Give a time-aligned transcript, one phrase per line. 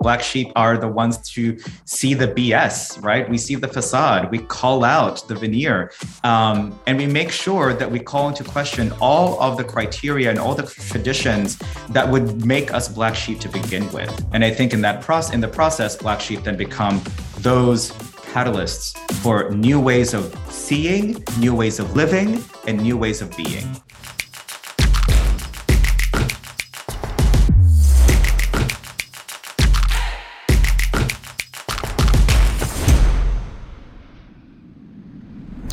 [0.00, 3.28] Black sheep are the ones to see the BS, right?
[3.28, 5.90] We see the facade, we call out the veneer,
[6.22, 10.38] um, and we make sure that we call into question all of the criteria and
[10.38, 11.58] all the traditions
[11.88, 14.24] that would make us black sheep to begin with.
[14.32, 17.02] And I think in that process, in the process, black sheep then become
[17.38, 17.90] those
[18.32, 23.66] catalysts for new ways of seeing, new ways of living, and new ways of being.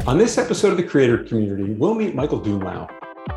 [0.07, 2.87] On this episode of the Creator Community, we'll meet Michael Dumlao,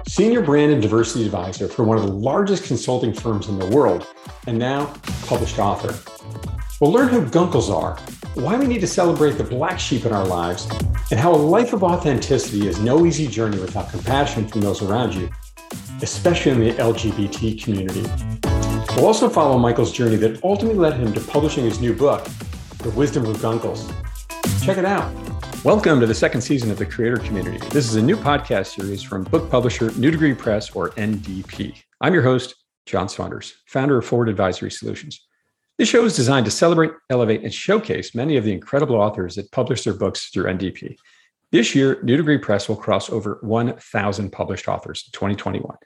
[0.07, 4.07] Senior Brand and Diversity Advisor for one of the largest consulting firms in the world,
[4.47, 4.93] and now
[5.25, 5.99] published author.
[6.79, 7.97] We'll learn who Guncles are,
[8.35, 10.69] why we need to celebrate the black sheep in our lives,
[11.11, 15.15] and how a life of authenticity is no easy journey without compassion from those around
[15.15, 15.31] you,
[16.03, 18.03] especially in the LGBT community.
[18.95, 22.29] We'll also follow Michael's journey that ultimately led him to publishing his new book,
[22.81, 23.91] The Wisdom of Guncles.
[24.63, 25.28] Check it out.
[25.65, 27.59] Welcome to the second season of the Creator Community.
[27.71, 31.83] This is a new podcast series from book publisher New Degree Press, or NDP.
[32.01, 32.55] I'm your host,
[32.87, 35.27] John Saunders, founder of Forward Advisory Solutions.
[35.77, 39.51] This show is designed to celebrate, elevate, and showcase many of the incredible authors that
[39.51, 40.97] publish their books through NDP.
[41.51, 45.77] This year, New Degree Press will cross over 1,000 published authors in 2021.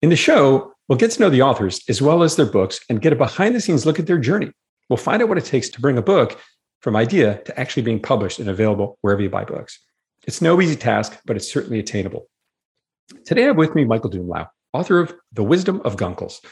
[0.00, 3.02] In the show, we'll get to know the authors as well as their books and
[3.02, 4.50] get a behind the scenes look at their journey.
[4.88, 6.40] We'll find out what it takes to bring a book
[6.84, 9.80] from idea to actually being published and available wherever you buy books.
[10.26, 12.28] It's no easy task, but it's certainly attainable.
[13.24, 16.42] Today I have with me Michael Dumlao, author of The Wisdom of Guncles.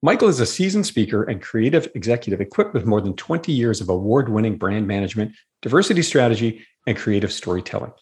[0.00, 3.88] Michael is a seasoned speaker and creative executive equipped with more than 20 years of
[3.88, 7.92] award winning brand management, diversity strategy, and creative storytelling.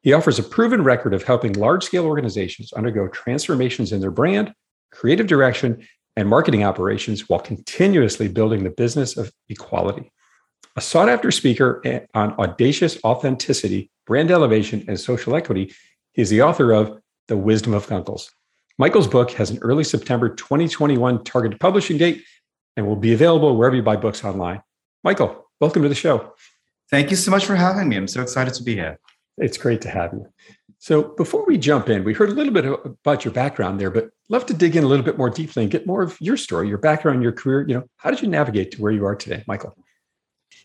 [0.00, 4.54] He offers a proven record of helping large scale organizations undergo transformations in their brand,
[4.92, 10.10] creative direction, and marketing operations while continuously building the business of equality
[10.76, 15.72] a sought after speaker eh, on audacious authenticity, brand elevation, and social equity.
[16.12, 18.30] He is the author of The Wisdom of Guncles.
[18.78, 22.24] Michael's book has an early September 2021 targeted publishing date
[22.76, 24.62] and will be available wherever you buy books online.
[25.04, 26.32] Michael, welcome to the show.
[26.90, 27.96] Thank you so much for having me.
[27.96, 28.98] I'm so excited to be here.
[29.38, 30.26] It's great to have you.
[30.78, 34.10] So, before we jump in, we heard a little bit about your background there, but
[34.28, 36.68] love to dig in a little bit more deeply and get more of your story,
[36.68, 37.64] your background, your career.
[37.68, 39.76] You know, how did you navigate to where you are today, Michael?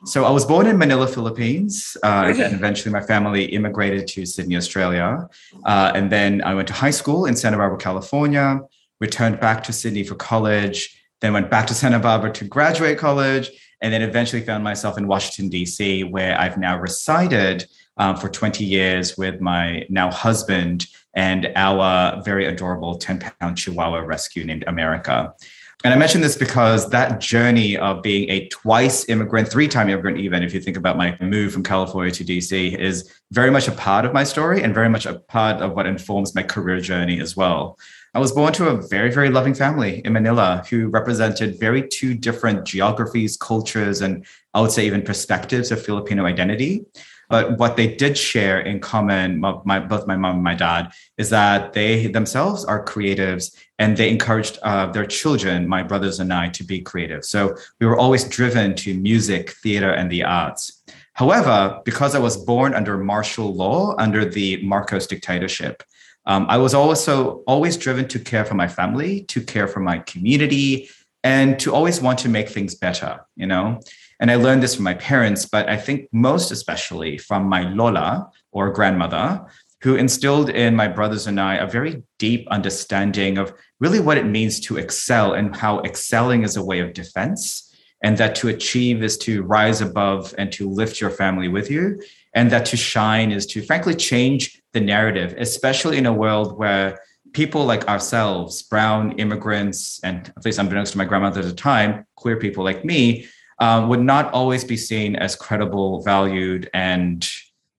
[0.05, 4.55] So I was born in Manila, Philippines, uh, and eventually my family immigrated to Sydney,
[4.55, 5.27] Australia.
[5.65, 8.61] Uh, and then I went to high school in Santa Barbara, California,
[8.99, 13.49] returned back to Sydney for college, then went back to Santa Barbara to graduate college,
[13.81, 17.65] and then eventually found myself in Washington, D.C., where I've now resided
[17.97, 23.99] um, for 20 years with my now husband and our very adorable 10 pound Chihuahua
[23.99, 25.33] rescue named America.
[25.83, 30.17] And I mention this because that journey of being a twice immigrant, three time immigrant,
[30.17, 33.71] even if you think about my move from California to DC, is very much a
[33.71, 37.19] part of my story and very much a part of what informs my career journey
[37.19, 37.77] as well.
[38.15, 42.15] I was born to a very, very loving family in Manila who represented very two
[42.15, 46.85] different geographies, cultures, and I would say even perspectives of Filipino identity.
[47.29, 51.29] But what they did share in common, my, both my mom and my dad, is
[51.29, 56.49] that they themselves are creatives and they encouraged uh, their children, my brothers and I,
[56.49, 57.25] to be creative.
[57.25, 60.83] So we were always driven to music, theater, and the arts.
[61.13, 65.83] However, because I was born under martial law, under the Marcos dictatorship,
[66.27, 69.99] um, I was also always driven to care for my family, to care for my
[69.99, 70.89] community,
[71.23, 73.79] and to always want to make things better, you know?
[74.19, 78.29] And I learned this from my parents, but I think most especially from my Lola
[78.51, 79.45] or grandmother,
[79.81, 84.25] who instilled in my brothers and I a very deep understanding of really what it
[84.25, 87.63] means to excel and how excelling is a way of defense.
[88.03, 91.99] And that to achieve is to rise above and to lift your family with you.
[92.33, 96.99] And that to shine is to frankly change the narrative, especially in a world where
[97.33, 102.05] people like ourselves, brown immigrants, and at least unbeknownst to my grandmother at the time,
[102.15, 103.27] queer people like me,
[103.59, 107.27] um, would not always be seen as credible, valued, and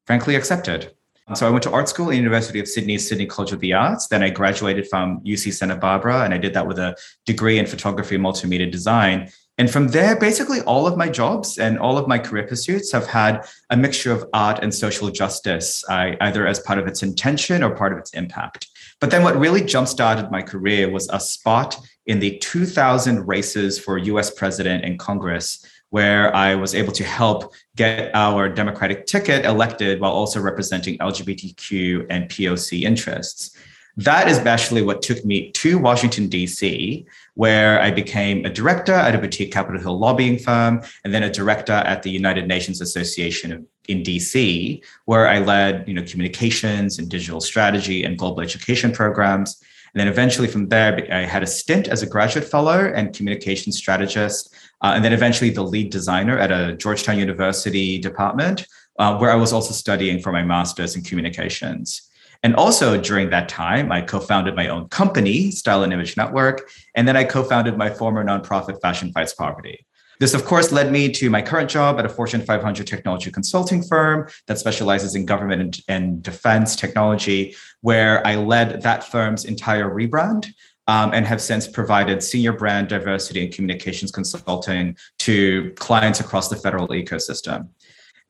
[0.06, 0.92] frankly accepted.
[1.34, 4.06] So I went to art school the University of Sydney, Sydney College of the Arts.
[4.06, 6.96] Then I graduated from UC Santa Barbara, and I did that with a
[7.26, 9.30] degree in photography and multimedia design.
[9.58, 13.06] And from there, basically all of my jobs and all of my career pursuits have
[13.06, 17.74] had a mixture of art and social justice, either as part of its intention or
[17.74, 18.68] part of its impact.
[19.00, 23.98] But then what really jump-started my career was a spot in the 2000 races for
[23.98, 30.00] US president and Congress, where I was able to help get our Democratic ticket elected
[30.00, 33.56] while also representing LGBTQ and POC interests.
[33.96, 37.04] that is actually what took me to Washington, D.C.,
[37.34, 41.30] where I became a director at a boutique Capitol Hill lobbying firm, and then a
[41.30, 47.08] director at the United Nations Association in DC, where I led you know, communications and
[47.08, 49.60] digital strategy and global education programs.
[49.94, 53.72] And then eventually from there, I had a stint as a graduate fellow and communication
[53.72, 58.66] strategist, uh, and then eventually the lead designer at a Georgetown University department,
[58.98, 62.02] uh, where I was also studying for my master's in communications.
[62.42, 66.70] And also during that time, I co founded my own company, Style and Image Network,
[66.94, 69.86] and then I co founded my former nonprofit Fashion Fights Poverty.
[70.20, 73.82] This, of course, led me to my current job at a Fortune 500 technology consulting
[73.82, 79.88] firm that specializes in government and, and defense technology, where I led that firm's entire
[79.88, 80.46] rebrand
[80.88, 86.56] um, and have since provided senior brand diversity and communications consulting to clients across the
[86.56, 87.68] federal ecosystem.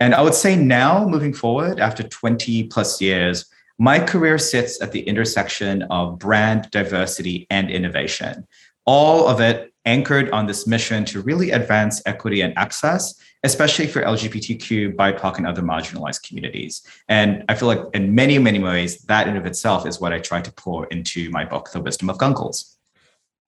[0.00, 3.46] And I would say now, moving forward, after 20 plus years,
[3.78, 8.46] my career sits at the intersection of brand diversity and innovation,
[8.84, 14.02] all of it anchored on this mission to really advance equity and access, especially for
[14.02, 16.82] LGBTQ, BIPOC, and other marginalized communities.
[17.08, 20.18] And I feel like in many, many ways, that in of itself is what I
[20.18, 22.76] try to pour into my book, The Wisdom of Guncles.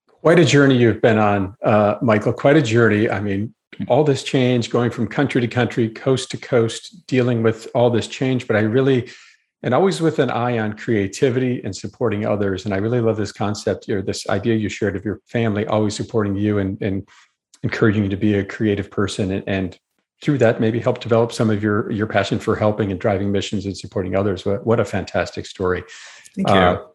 [0.06, 2.32] Quite a journey you've been on, uh, Michael.
[2.32, 3.10] Quite a journey.
[3.10, 3.54] I mean,
[3.88, 8.06] all this change, going from country to country, coast to coast, dealing with all this
[8.06, 8.46] change.
[8.46, 9.10] But I really
[9.62, 12.65] and always with an eye on creativity and supporting others.
[12.65, 15.95] And I really love this concept or this idea you shared of your family always
[15.95, 17.07] supporting you and, and
[17.62, 19.79] encouraging you to be a creative person and, and
[20.23, 23.65] through that maybe help develop some of your your passion for helping and driving missions
[23.65, 24.45] and supporting others.
[24.45, 25.83] What, what a fantastic story.
[26.37, 26.55] Thank you.
[26.55, 26.87] Uh,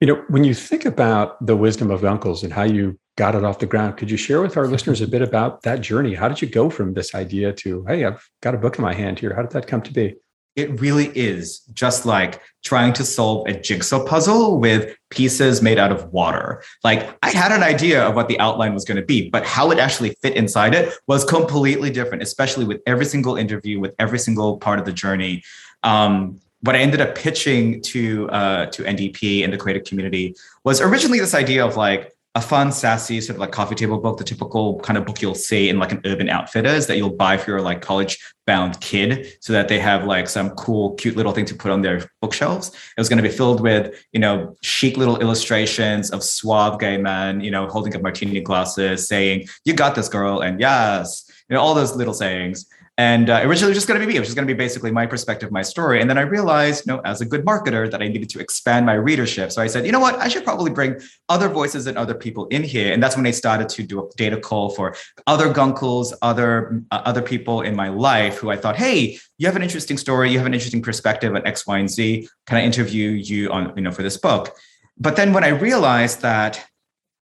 [0.00, 3.44] you know, when you think about the wisdom of uncles and how you got it
[3.44, 6.14] off the ground, could you share with our listeners a bit about that journey?
[6.14, 8.92] How did you go from this idea to, hey, I've got a book in my
[8.92, 9.34] hand here?
[9.34, 10.16] How did that come to be?
[10.56, 15.92] It really is just like trying to solve a jigsaw puzzle with pieces made out
[15.92, 16.62] of water.
[16.82, 19.70] Like I had an idea of what the outline was going to be, but how
[19.70, 24.18] it actually fit inside it was completely different, especially with every single interview, with every
[24.18, 25.44] single part of the journey.
[25.82, 30.80] Um, what I ended up pitching to uh, to NDP and the creative community was
[30.80, 34.24] originally this idea of like a fun, sassy, sort of like coffee table book, the
[34.24, 37.50] typical kind of book you'll see in like an urban outfitters that you'll buy for
[37.50, 41.46] your like college bound kid so that they have like some cool, cute little thing
[41.46, 42.68] to put on their bookshelves.
[42.68, 46.98] It was going to be filled with, you know, chic little illustrations of suave gay
[46.98, 50.40] men, you know, holding up martini glasses saying, you got this girl.
[50.40, 52.66] And yes, you know, all those little sayings.
[52.98, 54.16] And uh, originally, it was just going to be me.
[54.16, 56.00] It was just going to be basically my perspective, my story.
[56.00, 58.86] And then I realized, you know, as a good marketer, that I needed to expand
[58.86, 59.52] my readership.
[59.52, 60.14] So I said, you know what?
[60.16, 60.98] I should probably bring
[61.28, 62.94] other voices and other people in here.
[62.94, 64.96] And that's when I started to do a data call for
[65.26, 69.56] other guncles, other uh, other people in my life who I thought, hey, you have
[69.56, 72.28] an interesting story, you have an interesting perspective on X, Y, and Z.
[72.46, 74.56] Can I interview you on, you know, for this book?
[74.96, 76.64] But then when I realized that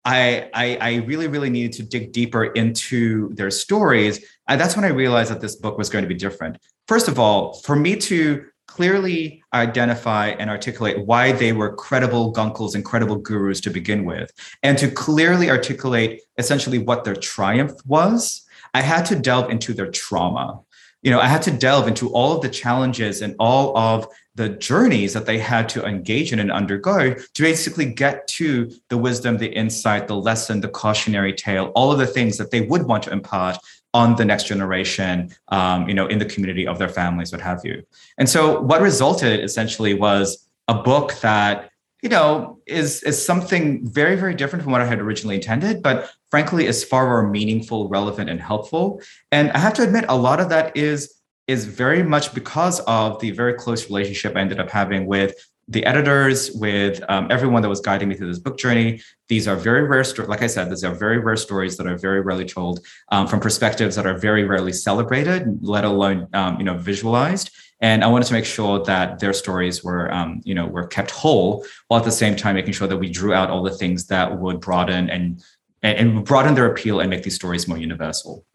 [0.04, 4.26] I, I, I really, really needed to dig deeper into their stories.
[4.48, 6.58] And that's when I realized that this book was going to be different.
[6.88, 12.74] First of all, for me to clearly identify and articulate why they were credible guncles
[12.74, 14.32] and credible gurus to begin with,
[14.64, 19.92] and to clearly articulate essentially what their triumph was, I had to delve into their
[19.92, 20.62] trauma.
[21.02, 24.50] You know, I had to delve into all of the challenges and all of the
[24.50, 29.38] journeys that they had to engage in and undergo to basically get to the wisdom,
[29.38, 33.04] the insight, the lesson, the cautionary tale, all of the things that they would want
[33.04, 33.58] to impart
[33.94, 37.60] on the next generation, um, you know, in the community of their families, what have
[37.66, 37.84] you.
[38.18, 41.71] And so what resulted essentially was a book that
[42.02, 46.12] you know is is something very very different from what i had originally intended but
[46.30, 50.40] frankly is far more meaningful relevant and helpful and i have to admit a lot
[50.40, 54.70] of that is is very much because of the very close relationship I ended up
[54.70, 55.36] having with
[55.68, 59.02] the editors, with um, everyone that was guiding me through this book journey.
[59.28, 60.30] These are very rare stories.
[60.30, 63.40] Like I said, these are very rare stories that are very rarely told um, from
[63.40, 67.52] perspectives that are very rarely celebrated, let alone um, you know visualized.
[67.82, 71.12] And I wanted to make sure that their stories were um, you know were kept
[71.12, 74.08] whole, while at the same time making sure that we drew out all the things
[74.08, 75.44] that would broaden and
[75.82, 78.46] and broaden their appeal and make these stories more universal.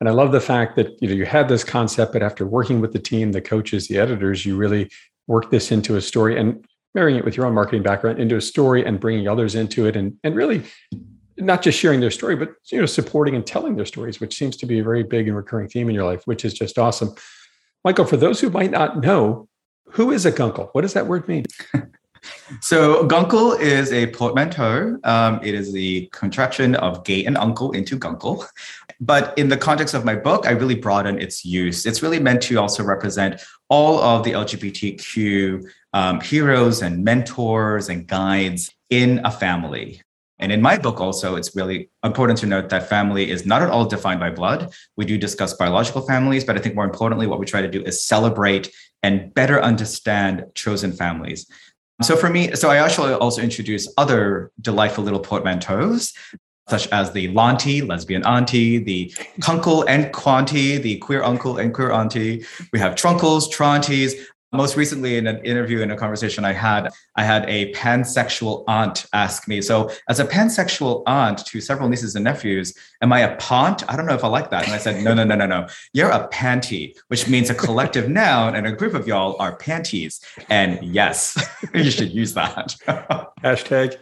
[0.00, 2.80] And I love the fact that you know you had this concept, but after working
[2.80, 4.90] with the team, the coaches, the editors, you really
[5.28, 6.64] worked this into a story and
[6.94, 9.94] marrying it with your own marketing background into a story and bringing others into it,
[9.94, 10.64] and and really
[11.36, 14.56] not just sharing their story, but you know supporting and telling their stories, which seems
[14.56, 17.14] to be a very big and recurring theme in your life, which is just awesome.
[17.84, 19.48] Michael, for those who might not know,
[19.90, 20.70] who is a guncle?
[20.72, 21.44] What does that word mean?
[22.60, 24.98] So guncle is a portmanteau.
[25.04, 28.46] Um, it is the contraction of gay and uncle into guncle.
[29.00, 31.84] But in the context of my book, I really broaden its use.
[31.84, 38.06] It's really meant to also represent all of the LGBTQ um, heroes and mentors and
[38.06, 40.00] guides in a family.
[40.38, 43.70] And in my book, also, it's really important to note that family is not at
[43.70, 44.72] all defined by blood.
[44.96, 47.82] We do discuss biological families, but I think more importantly, what we try to do
[47.82, 48.72] is celebrate
[49.02, 51.46] and better understand chosen families.
[52.02, 56.12] So for me, so I actually also introduce other delightful little portmanteaus,
[56.68, 59.10] such as the Lanti, lesbian auntie, the
[59.40, 62.44] Kuncle and Quanti, the queer uncle and queer auntie.
[62.72, 64.14] We have Trunkles, Tronties.
[64.54, 69.06] Most recently, in an interview, in a conversation I had, I had a pansexual aunt
[69.12, 69.60] ask me.
[69.60, 73.88] So, as a pansexual aunt to several nieces and nephews, am I a pont?
[73.90, 74.64] I don't know if I like that.
[74.64, 75.66] And I said, no, no, no, no, no.
[75.92, 80.20] You're a panty, which means a collective noun, and a group of y'all are panties.
[80.48, 81.36] And yes,
[81.74, 82.76] you should use that.
[83.42, 83.96] Hashtag.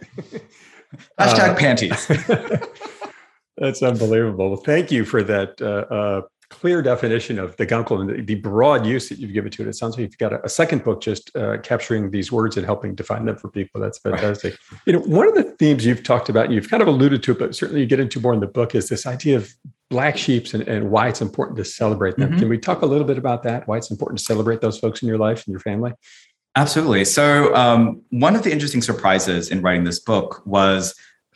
[1.19, 2.07] Hashtag uh, panties.
[3.57, 4.57] That's unbelievable.
[4.57, 6.21] Thank you for that uh, uh,
[6.53, 9.67] clear definition of the guncle and the, the, broad use that you've given to it.
[9.67, 12.65] It sounds like you've got a, a second book just uh, capturing these words and
[12.65, 13.81] helping define them for people.
[13.81, 14.57] That's fantastic.
[14.71, 14.81] Right.
[14.85, 17.31] You know, one of the themes you've talked about, and you've kind of alluded to
[17.31, 19.51] it, but certainly you get into more in the book, is this idea of
[19.89, 22.29] black sheeps and, and why it's important to celebrate them.
[22.29, 22.39] Mm-hmm.
[22.39, 23.67] Can we talk a little bit about that?
[23.67, 25.93] Why it's important to celebrate those folks in your life and your family?
[26.55, 27.05] Absolutely.
[27.05, 30.93] So, um, one of the interesting surprises in writing this book was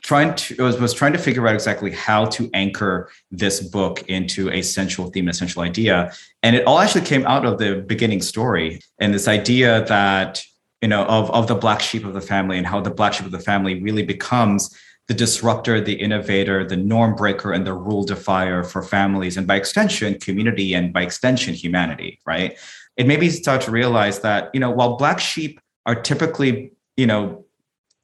[0.07, 4.49] trying to was, was trying to figure out exactly how to anchor this book into
[4.51, 6.13] a central theme, a central idea.
[6.43, 10.41] And it all actually came out of the beginning story and this idea that,
[10.81, 13.25] you know, of, of the black sheep of the family and how the black sheep
[13.25, 14.73] of the family really becomes
[15.09, 19.55] the disruptor, the innovator, the norm breaker, and the rule defier for families, and by
[19.55, 22.57] extension, community, and by extension, humanity, right?
[22.95, 27.07] It made me start to realize that, you know, while black sheep are typically, you
[27.07, 27.45] know,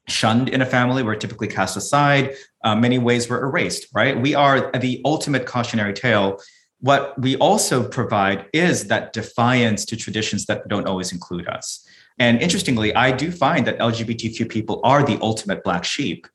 [0.08, 2.34] shunned in a family, we're typically cast aside.
[2.62, 4.20] Uh, many ways we're erased, right?
[4.20, 6.40] We are the ultimate cautionary tale.
[6.80, 11.86] What we also provide is that defiance to traditions that don't always include us.
[12.18, 16.26] And interestingly, I do find that LGBTQ people are the ultimate black sheep.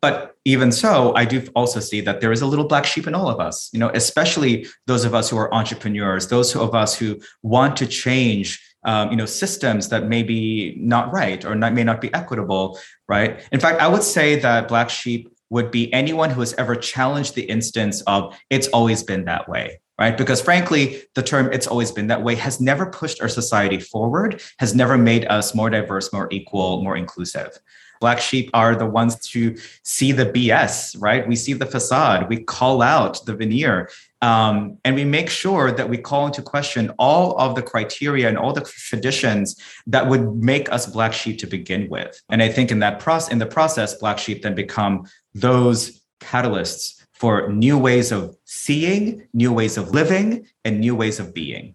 [0.00, 3.14] But even so, I do also see that there is a little black sheep in
[3.14, 6.96] all of us, you know, especially those of us who are entrepreneurs, those of us
[6.96, 11.74] who want to change um, you know systems that may be not right or not,
[11.74, 13.30] may not be equitable right?
[13.52, 17.34] In fact i would say that black sheep would be anyone who has ever challenged
[17.34, 20.16] the instance of it's always been that way right?
[20.16, 24.40] Because frankly the term it's always been that way has never pushed our society forward
[24.58, 27.58] has never made us more diverse more equal more inclusive.
[28.00, 31.26] Black sheep are the ones to see the BS, right?
[31.26, 35.88] We see the facade, we call out the veneer, um, and we make sure that
[35.88, 40.70] we call into question all of the criteria and all the traditions that would make
[40.72, 42.20] us black sheep to begin with.
[42.28, 47.00] And I think in that process, in the process, black sheep then become those catalysts
[47.12, 51.74] for new ways of seeing, new ways of living, and new ways of being.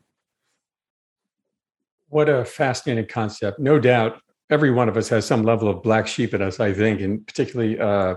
[2.10, 3.60] What a fascinating concept.
[3.60, 6.74] No doubt every one of us has some level of black sheep in us, I
[6.74, 8.16] think, and particularly, uh,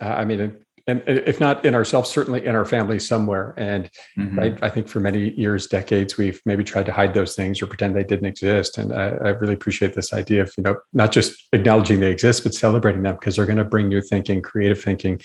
[0.00, 3.54] I mean, and if not in ourselves, certainly in our family somewhere.
[3.56, 4.38] And mm-hmm.
[4.38, 7.66] right, I think for many years, decades, we've maybe tried to hide those things or
[7.66, 8.78] pretend they didn't exist.
[8.78, 12.44] And I, I really appreciate this idea of you know not just acknowledging they exist,
[12.44, 15.20] but celebrating them because they're going to bring new thinking, creative thinking,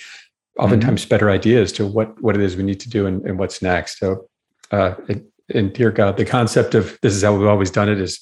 [0.58, 1.10] oftentimes mm-hmm.
[1.10, 4.00] better ideas to what what it is we need to do and, and what's next.
[4.00, 4.28] So,
[4.72, 8.00] uh, it, and dear God, the concept of this is how we've always done it
[8.00, 8.20] is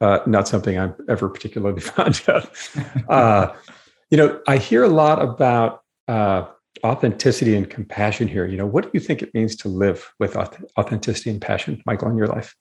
[0.00, 3.04] uh, not something I'm ever particularly fond of.
[3.08, 3.54] Uh,
[4.10, 6.46] you know, I hear a lot about uh,
[6.84, 8.46] authenticity and compassion here.
[8.46, 12.08] You know, what do you think it means to live with authenticity and passion, Michael,
[12.08, 12.54] in your life?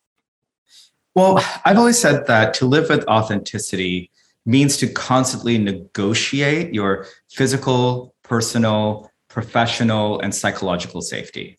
[1.15, 4.11] Well, I've always said that to live with authenticity
[4.45, 11.57] means to constantly negotiate your physical, personal, professional, and psychological safety.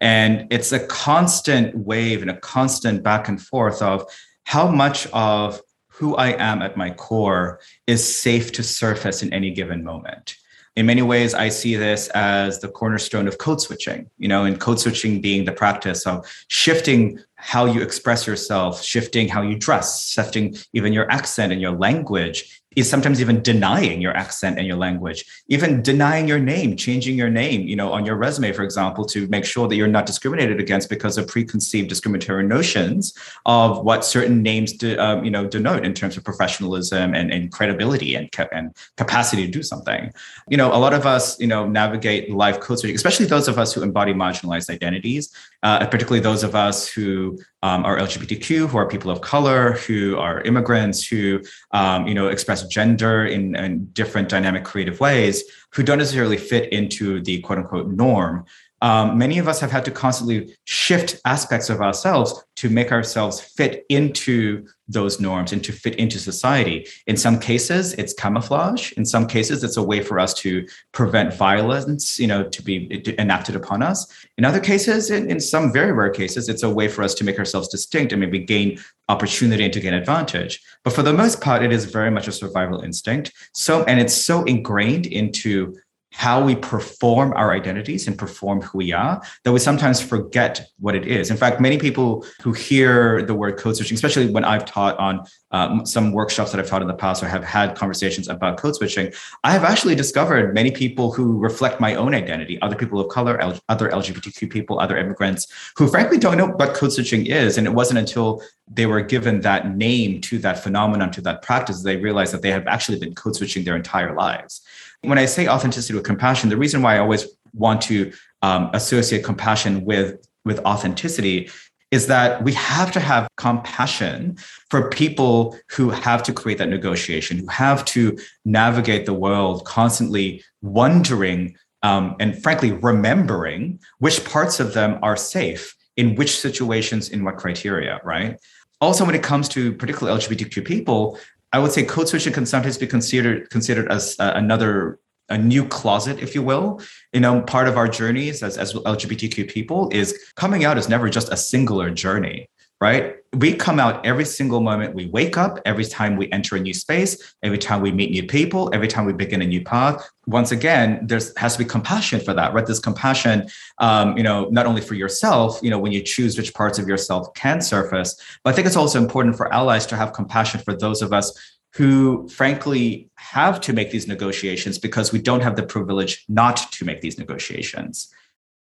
[0.00, 4.04] And it's a constant wave and a constant back and forth of
[4.44, 9.50] how much of who I am at my core is safe to surface in any
[9.50, 10.36] given moment.
[10.74, 14.58] In many ways, I see this as the cornerstone of code switching, you know, and
[14.58, 20.08] code switching being the practice of shifting how you express yourself, shifting how you dress,
[20.08, 24.76] shifting even your accent and your language is sometimes even denying your accent and your
[24.76, 29.04] language, even denying your name, changing your name, you know, on your resume, for example,
[29.04, 33.14] to make sure that you're not discriminated against because of preconceived discriminatory notions
[33.46, 37.52] of what certain names, de, um, you know, denote in terms of professionalism and, and
[37.52, 40.12] credibility and, ca- and capacity to do something.
[40.48, 43.58] You know, a lot of us, you know, navigate life code switching, especially those of
[43.58, 45.34] us who embody marginalized identities.
[45.62, 50.16] Uh, particularly those of us who um, are LGBTQ, who are people of color, who
[50.18, 51.40] are immigrants, who
[51.70, 56.72] um, you know express gender in, in different dynamic, creative ways, who don't necessarily fit
[56.72, 58.44] into the quote unquote norm
[58.82, 63.40] um, many of us have had to constantly shift aspects of ourselves to make ourselves
[63.40, 66.86] fit into those norms and to fit into society.
[67.06, 68.90] In some cases, it's camouflage.
[68.92, 73.02] In some cases, it's a way for us to prevent violence, you know, to be
[73.18, 74.06] enacted upon us.
[74.36, 77.24] In other cases, in, in some very rare cases, it's a way for us to
[77.24, 80.60] make ourselves distinct and maybe gain opportunity and to gain advantage.
[80.82, 83.32] But for the most part, it is very much a survival instinct.
[83.54, 85.76] So, and it's so ingrained into
[86.12, 90.94] how we perform our identities and perform who we are that we sometimes forget what
[90.94, 91.30] it is.
[91.30, 95.24] In fact, many people who hear the word code switching, especially when I've taught on
[95.52, 98.76] um, some workshops that I've taught in the past or have had conversations about code
[98.76, 103.08] switching, I have actually discovered many people who reflect my own identity, other people of
[103.08, 107.56] color, L- other LGBTQ people, other immigrants who frankly don't know what code switching is.
[107.56, 111.82] And it wasn't until they were given that name to that phenomenon, to that practice,
[111.82, 114.62] they realized that they have actually been code switching their entire lives.
[115.02, 119.24] When I say authenticity with compassion, the reason why I always want to um, associate
[119.24, 121.50] compassion with with authenticity
[121.92, 124.36] is that we have to have compassion
[124.70, 130.42] for people who have to create that negotiation, who have to navigate the world constantly
[130.62, 137.22] wondering um, and frankly remembering which parts of them are safe in which situations, in
[137.24, 138.38] what criteria, right?
[138.80, 141.18] Also, when it comes to particularly LGBTQ people,
[141.52, 145.66] I would say code switching can sometimes be considered considered as uh, another a new
[145.66, 146.80] closet, if you will.
[147.12, 151.08] You know, part of our journeys as, as LGBTQ people is coming out is never
[151.08, 152.48] just a singular journey
[152.82, 153.18] right?
[153.34, 156.74] We come out every single moment we wake up, every time we enter a new
[156.74, 160.04] space, every time we meet new people, every time we begin a new path.
[160.26, 162.66] Once again, there has to be compassion for that, right?
[162.66, 163.48] This compassion,
[163.78, 166.88] um, you know, not only for yourself, you know, when you choose which parts of
[166.88, 170.74] yourself can surface, but I think it's also important for allies to have compassion for
[170.74, 171.26] those of us
[171.74, 176.84] who frankly have to make these negotiations because we don't have the privilege not to
[176.84, 178.12] make these negotiations.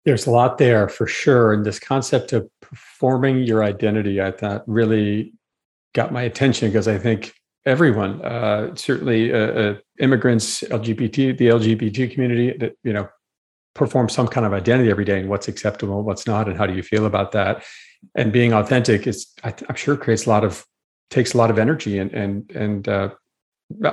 [0.05, 1.53] There's a lot there for sure.
[1.53, 5.33] And this concept of performing your identity, I thought really
[5.93, 7.33] got my attention because I think
[7.65, 13.07] everyone, uh, certainly uh, uh, immigrants, LGBT, the LGBT community, that you know,
[13.75, 16.73] perform some kind of identity every day and what's acceptable, what's not, and how do
[16.73, 17.63] you feel about that?
[18.15, 20.65] And being authentic is, I, am sure, creates a lot of
[21.09, 23.09] takes a lot of energy and and and uh,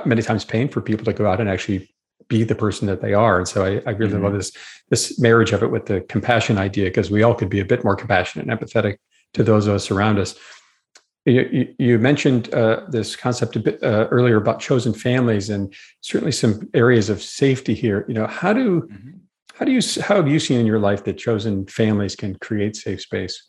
[0.05, 1.93] many times pain for people to go out and actually
[2.29, 3.37] be the person that they are.
[3.39, 4.23] And so I, I really mm-hmm.
[4.23, 4.51] love this
[4.89, 7.83] this marriage of it with the compassion idea because we all could be a bit
[7.83, 8.97] more compassionate and empathetic
[9.33, 10.35] to those of us around us.
[11.25, 16.31] You, you mentioned uh, this concept a bit uh, earlier about chosen families and certainly
[16.31, 18.05] some areas of safety here.
[18.07, 19.17] You know, how do mm-hmm.
[19.55, 22.75] how do you how have you seen in your life that chosen families can create
[22.75, 23.48] safe space?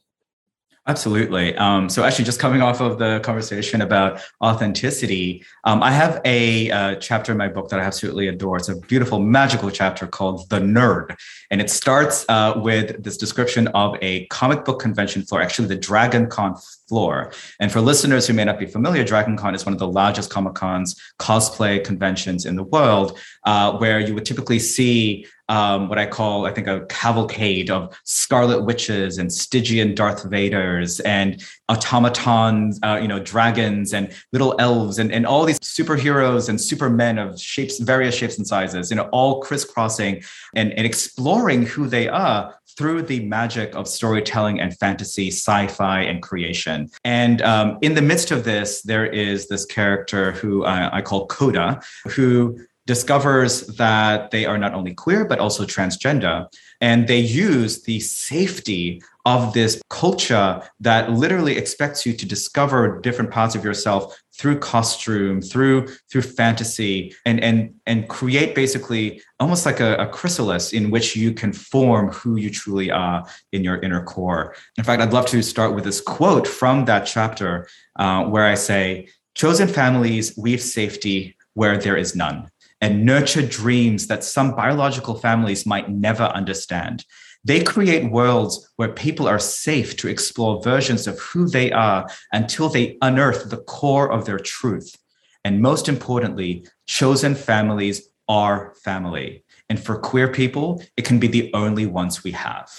[0.86, 1.54] Absolutely.
[1.56, 6.70] Um, so, actually, just coming off of the conversation about authenticity, um, I have a
[6.70, 8.56] uh, chapter in my book that I absolutely adore.
[8.56, 11.16] It's a beautiful, magical chapter called The Nerd.
[11.50, 15.76] And it starts uh, with this description of a comic book convention floor, actually, the
[15.76, 16.56] Dragon Con
[16.90, 17.33] floor.
[17.61, 20.55] And for listeners who may not be familiar, DragonCon is one of the largest Comic
[20.55, 26.07] Cons cosplay conventions in the world, uh, where you would typically see um, what I
[26.07, 32.98] call, I think, a cavalcade of Scarlet Witches and Stygian Darth Vaders and automatons, uh,
[33.00, 37.78] you know, dragons and little elves and, and all these superheroes and supermen of shapes,
[37.78, 40.22] various shapes and sizes, you know, all crisscrossing
[40.54, 46.00] and, and exploring who they are through the magic of storytelling and fantasy, sci fi,
[46.00, 46.88] and creation.
[47.04, 51.26] And um, in the midst of this, there is this character who I, I call
[51.26, 56.46] Coda, who discovers that they are not only queer, but also transgender.
[56.80, 63.30] And they use the safety of this culture that literally expects you to discover different
[63.30, 69.80] parts of yourself through costume, through through fantasy, and and and create basically almost like
[69.80, 74.02] a, a chrysalis in which you can form who you truly are in your inner
[74.02, 74.54] core.
[74.78, 78.54] In fact, I'd love to start with this quote from that chapter uh, where I
[78.54, 85.14] say, "Chosen families weave safety where there is none." And nurture dreams that some biological
[85.14, 87.04] families might never understand.
[87.44, 92.68] They create worlds where people are safe to explore versions of who they are until
[92.68, 94.96] they unearth the core of their truth.
[95.44, 99.44] And most importantly, chosen families are family.
[99.70, 102.70] And for queer people, it can be the only ones we have.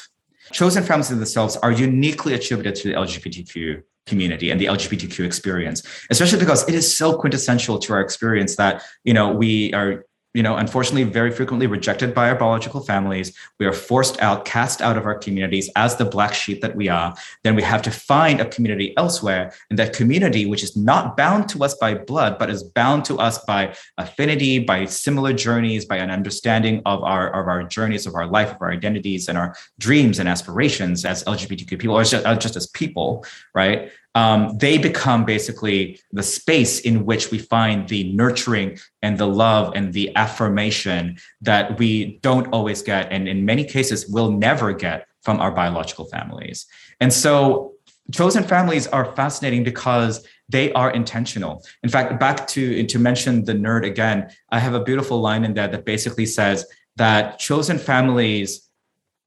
[0.51, 6.39] Chosen families themselves are uniquely attributed to the LGBTQ community and the LGBTQ experience, especially
[6.39, 10.55] because it is so quintessential to our experience that, you know, we are you know,
[10.55, 13.35] unfortunately, very frequently rejected by our biological families.
[13.59, 16.87] We are forced out, cast out of our communities as the black sheep that we
[16.87, 17.13] are.
[17.43, 19.53] Then we have to find a community elsewhere.
[19.69, 23.17] And that community, which is not bound to us by blood, but is bound to
[23.17, 28.15] us by affinity, by similar journeys, by an understanding of our, of our journeys, of
[28.15, 32.25] our life, of our identities, and our dreams and aspirations as LGBTQ people, or just,
[32.25, 33.91] uh, just as people, right?
[34.13, 39.73] Um, they become basically the space in which we find the nurturing and the love
[39.75, 45.07] and the affirmation that we don't always get, and in many cases will never get
[45.21, 46.65] from our biological families.
[46.99, 47.73] And so,
[48.11, 51.63] chosen families are fascinating because they are intentional.
[51.83, 55.53] In fact, back to to mention the nerd again, I have a beautiful line in
[55.53, 56.65] there that basically says
[56.97, 58.67] that chosen families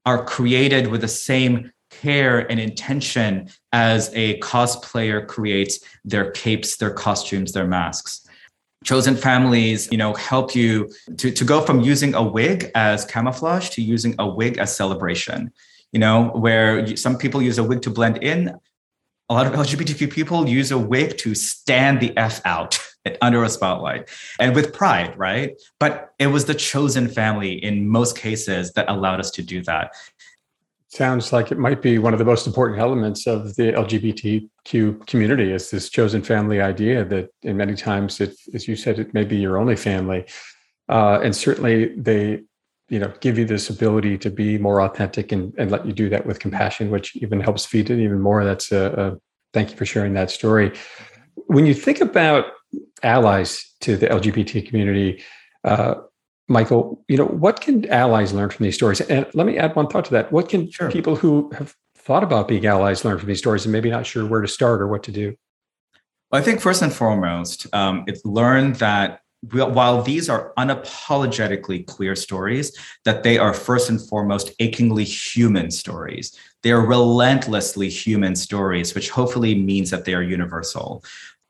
[0.05, 6.93] are created with the same care and intention as a cosplayer creates their capes, their
[6.93, 8.27] costumes, their masks.
[8.85, 13.71] Chosen families, you know, help you to, to go from using a wig as camouflage
[13.71, 15.53] to using a wig as celebration.
[15.93, 18.59] You know, where some people use a wig to blend in,
[19.31, 22.79] a lot of LGBTQ people use a wig to stand the F out
[23.23, 25.61] under a spotlight and with pride, right?
[25.81, 29.93] But it was the chosen family in most cases that allowed us to do that.
[30.95, 35.51] Sounds like it might be one of the most important elements of the LGBTQ community
[35.51, 39.25] is this chosen family idea that in many times it, as you said, it may
[39.25, 40.25] be your only family.
[40.89, 42.43] Uh, and certainly they,
[42.89, 46.09] you know, give you this ability to be more authentic and, and let you do
[46.11, 48.45] that with compassion, which even helps feed it even more.
[48.45, 49.17] That's a, a
[49.53, 50.71] thank you for sharing that story.
[51.49, 52.45] When you think about
[53.03, 55.25] allies to the LGBT community,
[55.65, 55.95] uh,
[56.49, 59.01] Michael, you know, what can allies learn from these stories?
[59.01, 60.31] And let me add one thought to that.
[60.31, 60.91] What can sure.
[60.91, 64.27] people who have thought about being allies learn from these stories and maybe not sure
[64.27, 65.35] where to start or what to do?
[66.31, 69.21] Well, I think first and foremost, um, it's learn that
[69.53, 76.39] while these are unapologetically queer stories, that they are first and foremost achingly human stories.
[76.63, 81.05] They are relentlessly human stories, which hopefully means that they are universal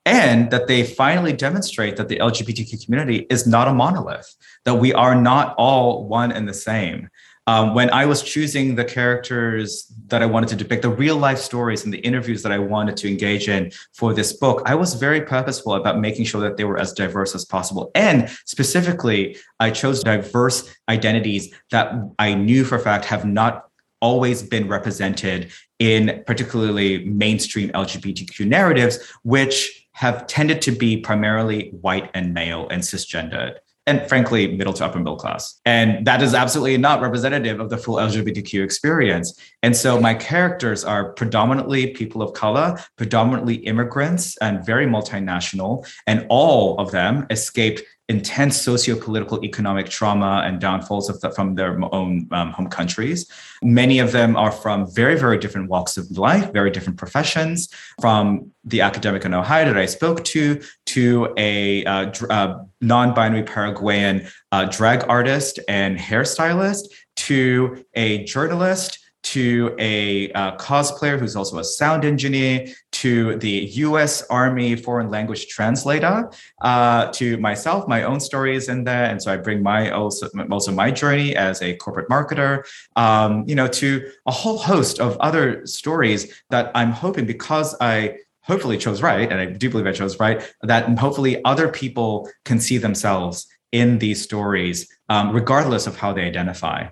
[0.05, 4.93] and that they finally demonstrate that the LGBTQ community is not a monolith, that we
[4.93, 7.09] are not all one and the same.
[7.47, 11.37] Um, when I was choosing the characters that I wanted to depict, the real life
[11.37, 14.95] stories and the interviews that I wanted to engage in for this book, I was
[14.95, 17.91] very purposeful about making sure that they were as diverse as possible.
[17.93, 23.65] And specifically, I chose diverse identities that I knew for a fact have not
[24.01, 32.09] always been represented in particularly mainstream LGBTQ narratives, which have tended to be primarily white
[32.13, 33.55] and male and cisgendered
[33.87, 35.59] and frankly, middle to upper middle class.
[35.65, 39.39] And that is absolutely not representative of the full LGBTQ experience.
[39.61, 45.87] And so my characters are predominantly people of color, predominantly immigrants, and very multinational.
[46.07, 52.27] And all of them escaped intense socio-political economic trauma and downfalls the, from their own
[52.31, 53.29] um, home countries.
[53.63, 58.51] Many of them are from very, very different walks of life, very different professions, from
[58.63, 64.65] the academic in Ohio that I spoke to, to a uh, uh, non-binary Paraguayan uh,
[64.65, 72.05] drag artist and hairstylist, to a journalist, to a uh, cosplayer who's also a sound
[72.05, 72.67] engineer,
[73.05, 76.27] to the US Army foreign language translator,
[76.61, 79.05] uh, to myself, my own stories in there.
[79.05, 82.63] And so I bring my also, also my journey as a corporate marketer,
[82.95, 83.87] um, you know, to
[84.25, 89.39] a whole host of other stories that I'm hoping because I hopefully chose right, and
[89.39, 94.19] I do believe I chose right, that hopefully other people can see themselves in these
[94.19, 96.87] stories, um, regardless of how they identify.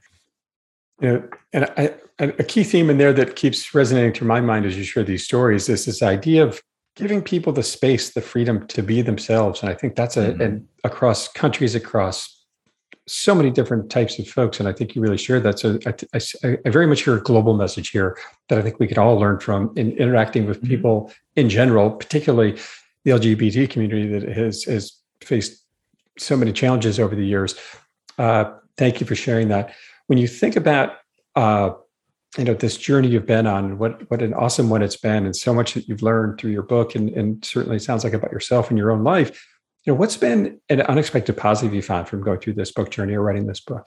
[1.01, 1.21] Yeah,
[1.53, 4.83] and I, a key theme in there that keeps resonating through my mind as you
[4.83, 6.61] share these stories is this idea of
[6.95, 9.61] giving people the space, the freedom to be themselves.
[9.61, 10.41] And I think that's a, mm-hmm.
[10.41, 12.29] and across countries, across
[13.07, 14.59] so many different types of folks.
[14.59, 15.59] And I think you really shared that.
[15.59, 18.87] So I, I, I very much hear a global message here that I think we
[18.87, 20.67] could all learn from in interacting with mm-hmm.
[20.67, 22.59] people in general, particularly
[23.03, 25.65] the LGBT community that has, has faced
[26.17, 27.55] so many challenges over the years.
[28.17, 29.73] Uh, thank you for sharing that.
[30.07, 30.97] When you think about
[31.35, 31.71] uh,
[32.37, 35.35] you know this journey you've been on what what an awesome one it's been and
[35.35, 38.69] so much that you've learned through your book and, and certainly sounds like about yourself
[38.69, 39.47] and your own life.
[39.85, 43.13] You know what's been an unexpected positive you found from going through this book journey
[43.13, 43.85] or writing this book?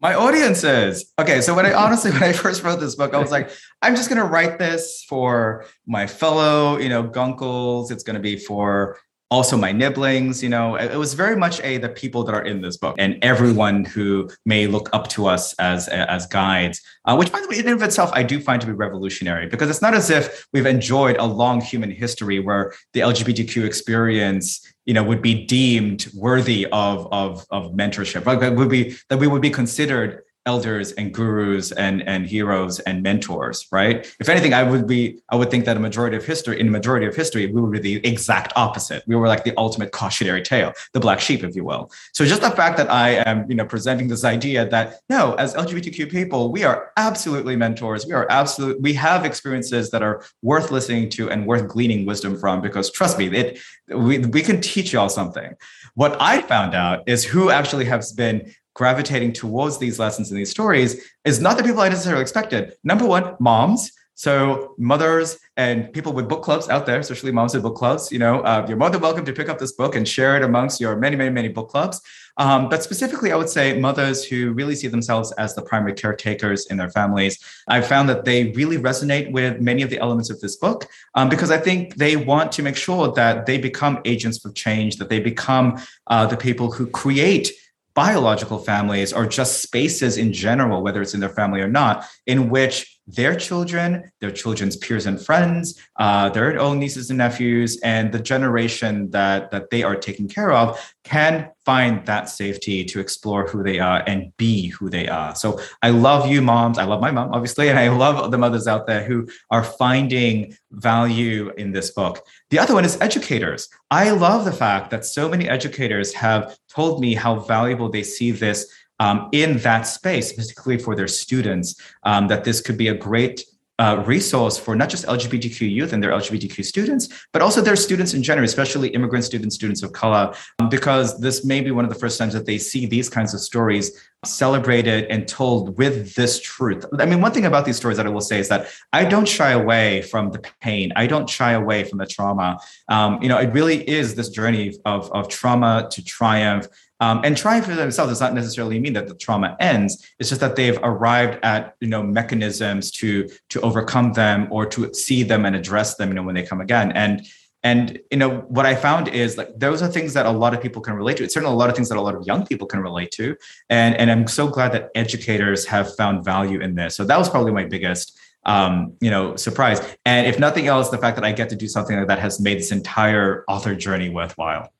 [0.00, 1.84] My audience is okay so when i mm-hmm.
[1.84, 3.50] honestly when i first wrote this book i was like
[3.82, 7.90] i'm just going to write this for my fellow you know guncles.
[7.90, 8.98] It's going to be for
[9.30, 12.60] also my nibblings you know it was very much a the people that are in
[12.60, 17.30] this book and everyone who may look up to us as as guides uh, which
[17.30, 19.82] by the way in and of itself i do find to be revolutionary because it's
[19.82, 25.04] not as if we've enjoyed a long human history where the lgbtq experience you know
[25.04, 29.50] would be deemed worthy of of of mentorship like would be that we would be
[29.50, 34.12] considered elders and gurus and and heroes and mentors right?
[34.18, 36.72] If anything i would be i would think that a majority of history in the
[36.72, 39.02] majority of history we were the exact opposite.
[39.06, 41.90] We were like the ultimate cautionary tale the black sheep if you will.
[42.12, 45.54] So just the fact that i am you know presenting this idea that no as
[45.54, 48.06] lgbtq people we are absolutely mentors.
[48.06, 52.38] We are absolute we have experiences that are worth listening to and worth gleaning wisdom
[52.38, 55.54] from because trust me it we, we can teach y'all something.
[55.94, 60.50] What i found out is who actually has been gravitating towards these lessons and these
[60.50, 62.74] stories is not the people I necessarily expected.
[62.84, 63.92] Number one, moms.
[64.14, 68.18] So mothers and people with book clubs out there, especially moms with book clubs, you
[68.18, 70.78] know, uh, you're more than welcome to pick up this book and share it amongst
[70.78, 72.02] your many, many, many book clubs.
[72.36, 76.66] Um, but specifically, I would say mothers who really see themselves as the primary caretakers
[76.66, 77.38] in their families.
[77.66, 81.30] I found that they really resonate with many of the elements of this book um,
[81.30, 85.08] because I think they want to make sure that they become agents for change, that
[85.08, 87.52] they become uh, the people who create
[87.94, 92.48] biological families or just spaces in general, whether it's in their family or not, in
[92.48, 98.12] which their children, their children's peers and friends, uh, their own nieces and nephews, and
[98.12, 103.46] the generation that, that they are taking care of can find that safety to explore
[103.46, 105.34] who they are and be who they are.
[105.34, 106.78] So I love you, moms.
[106.78, 110.56] I love my mom, obviously, and I love the mothers out there who are finding
[110.72, 112.24] value in this book.
[112.50, 113.68] The other one is educators.
[113.90, 118.30] I love the fact that so many educators have told me how valuable they see
[118.30, 118.66] this
[119.00, 123.44] um, in that space, particularly for their students, um, that this could be a great
[123.80, 128.12] uh, resource for not just LGBTQ youth and their LGBTQ students, but also their students
[128.12, 131.90] in general, especially immigrant students, students of color, um, because this may be one of
[131.90, 136.40] the first times that they see these kinds of stories celebrated and told with this
[136.40, 136.84] truth.
[136.98, 139.26] I mean, one thing about these stories that I will say is that I don't
[139.26, 140.92] shy away from the pain.
[140.94, 142.58] I don't shy away from the trauma.
[142.88, 146.66] Um, you know, it really is this journey of, of trauma to triumph
[147.00, 150.06] um, and trying for themselves does not necessarily mean that the trauma ends.
[150.18, 154.92] It's just that they've arrived at you know mechanisms to to overcome them or to
[154.92, 156.10] see them and address them.
[156.10, 156.92] You know when they come again.
[156.92, 157.26] And
[157.62, 160.62] and you know what I found is like those are things that a lot of
[160.62, 161.24] people can relate to.
[161.24, 163.36] It's certainly a lot of things that a lot of young people can relate to.
[163.68, 166.96] And and I'm so glad that educators have found value in this.
[166.96, 169.80] So that was probably my biggest um, you know, surprise.
[170.06, 172.40] And if nothing else, the fact that I get to do something like that has
[172.40, 174.72] made this entire author journey worthwhile.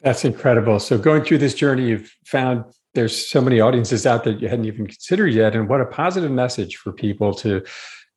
[0.00, 0.80] That's incredible.
[0.80, 4.66] So going through this journey, you've found there's so many audiences out there you hadn't
[4.66, 5.54] even considered yet.
[5.54, 7.64] And what a positive message for people to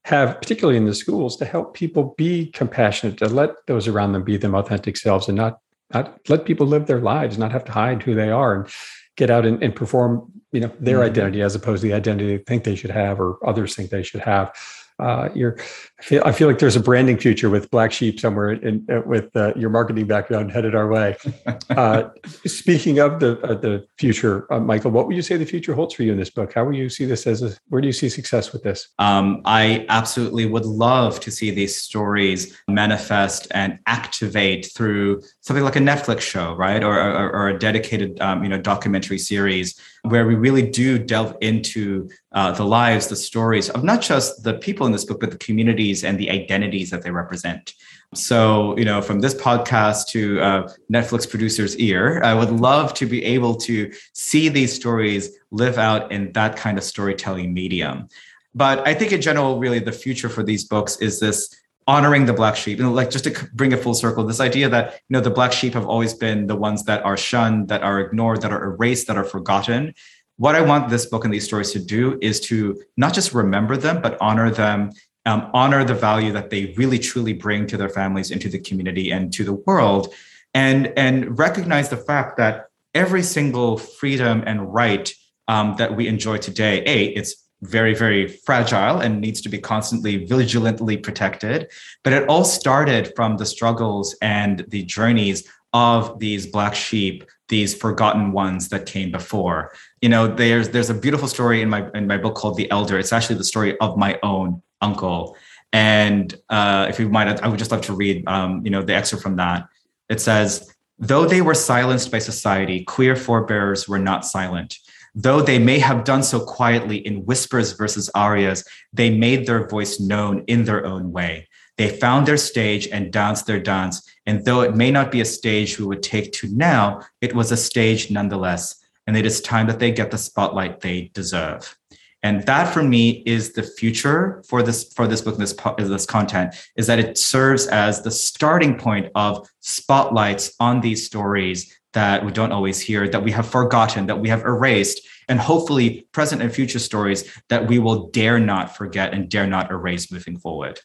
[0.08, 4.24] have, particularly in the schools, to help people be compassionate, to let those around them
[4.24, 5.60] be them authentic selves and not,
[5.93, 8.70] not let people live their lives, not have to hide who they are and
[9.17, 11.08] get out and, and perform, you know, their mm-hmm.
[11.08, 14.02] identity as opposed to the identity they think they should have or others think they
[14.02, 14.56] should have
[14.99, 15.57] uh, you're
[15.99, 19.07] I feel, I feel like there's a branding future with black sheep somewhere in, in
[19.07, 21.15] with uh, your marketing background headed our way.
[21.69, 22.10] Uh,
[22.45, 25.93] speaking of the uh, the future uh, michael what would you say the future holds
[25.93, 26.53] for you in this book?
[26.53, 28.88] How will you see this as a where do you see success with this?
[28.99, 35.75] Um, i absolutely would love to see these stories manifest and activate through something like
[35.75, 36.83] a netflix show right?
[36.83, 39.79] Or, or, or a dedicated um, you know documentary series
[40.10, 44.56] where we really do delve into uh, the lives, the stories of not just the
[44.56, 47.74] people in this book, but the communities and the identities that they represent.
[48.13, 53.06] So, you know, from this podcast to uh, Netflix producer's ear, I would love to
[53.06, 58.08] be able to see these stories live out in that kind of storytelling medium.
[58.56, 61.54] But I think in general, really, the future for these books is this
[61.88, 62.78] honoring the black sheep.
[62.78, 65.30] You know like just to bring it full circle this idea that you know the
[65.30, 68.63] black sheep have always been the ones that are shunned that are ignored that are
[68.63, 69.93] erased that are forgotten.
[70.36, 73.76] What i want this book and these stories to do is to not just remember
[73.76, 74.91] them but honor them
[75.26, 79.12] um, honor the value that they really truly bring to their families into the community
[79.12, 80.13] and to the world
[80.54, 85.12] and and recognize the fact that every single freedom and right
[85.47, 90.26] um, that we enjoy today a it's very, very fragile and needs to be constantly
[90.26, 91.70] vigilantly protected.
[92.04, 97.76] But it all started from the struggles and the journeys of these black sheep, these
[97.76, 99.74] forgotten ones that came before.
[100.02, 102.98] You know, there's there's a beautiful story in my in my book called The Elder.
[102.98, 105.36] It's actually the story of my own uncle.
[105.74, 108.96] And uh, if you might, I would just love to read, um, you know, the
[108.96, 109.67] excerpt from that.
[110.10, 114.78] It says, "Though they were silenced by society, queer forebears were not silent."
[115.19, 119.99] Though they may have done so quietly in whispers versus arias, they made their voice
[119.99, 121.47] known in their own way.
[121.80, 124.08] They found their stage and danced their dance.
[124.27, 127.51] And though it may not be a stage we would take to now, it was
[127.51, 128.75] a stage nonetheless.
[129.08, 131.75] And it is time that they get the spotlight they deserve.
[132.21, 136.53] And that for me is the future for this for this book, this this content,
[136.75, 142.31] is that it serves as the starting point of spotlights on these stories that we
[142.31, 146.53] don't always hear, that we have forgotten, that we have erased, and hopefully present and
[146.53, 150.79] future stories that we will dare not forget and dare not erase moving forward.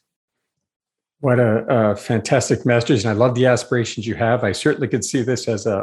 [1.20, 3.04] What a, a, fantastic message.
[3.04, 4.42] And I love the aspirations you have.
[4.42, 5.80] I certainly could see this as a,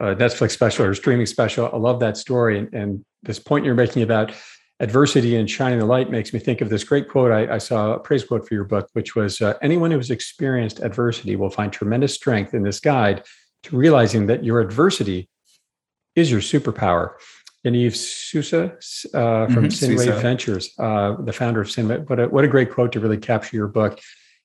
[0.00, 1.68] a, a Netflix special or streaming special.
[1.72, 2.60] I love that story.
[2.60, 4.32] And, and, this point you're making about
[4.78, 7.32] adversity and shining the light makes me think of this great quote.
[7.32, 10.10] I, I saw a praise quote for your book, which was uh, anyone who has
[10.10, 13.24] experienced adversity will find tremendous strength in this guide
[13.64, 15.28] to realizing that your adversity
[16.16, 17.12] is your superpower.
[17.64, 18.72] Yaniv Sousa
[19.14, 21.98] uh, from mm-hmm, Ventures, uh, the founder of Sinway.
[22.08, 24.00] What a, what a great quote to really capture your book.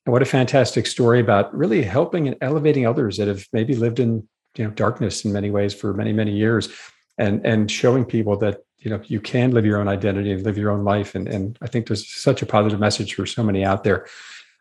[0.05, 3.99] And what a fantastic story about really helping and elevating others that have maybe lived
[3.99, 6.69] in you know darkness in many ways for many, many years
[7.17, 10.57] and and showing people that you know you can live your own identity and live
[10.57, 11.15] your own life.
[11.15, 14.07] And, and I think there's such a positive message for so many out there.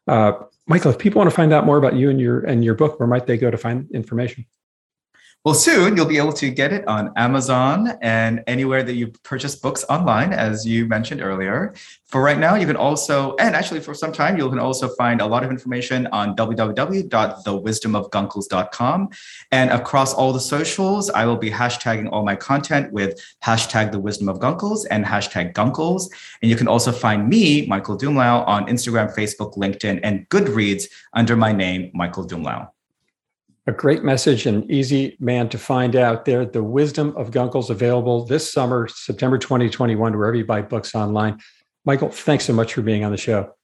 [0.07, 0.33] Uh,
[0.67, 2.99] Michael, if people want to find out more about you and your and your book,
[2.99, 4.47] where might they go to find information?
[5.45, 9.55] Well, soon you'll be able to get it on Amazon and anywhere that you purchase
[9.55, 11.75] books online, as you mentioned earlier.
[12.07, 15.21] For right now, you can also, and actually for some time, you can also find
[15.21, 19.09] a lot of information on www.thewisdomofguncles.com.
[19.53, 24.01] And across all the socials, I will be hashtagging all my content with hashtag the
[24.01, 26.09] wisdom of Guncles and hashtag Guncles.
[26.41, 31.37] And you can also find me, Michael Dumlao, on Instagram, Facebook, LinkedIn, and Goodreads under
[31.37, 32.71] my name, Michael Dumlao
[33.67, 36.45] a great message and easy man to find out there.
[36.45, 41.39] The Wisdom of Guncles available this summer, September 2021, wherever you buy books online.
[41.85, 43.55] Michael, thanks so much for being on the show.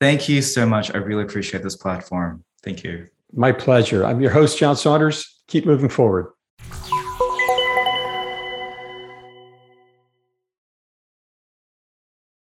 [0.00, 0.94] Thank you so much.
[0.94, 2.44] I really appreciate this platform.
[2.62, 3.08] Thank you.
[3.32, 4.04] My pleasure.
[4.04, 5.42] I'm your host, John Saunders.
[5.48, 6.33] Keep moving forward.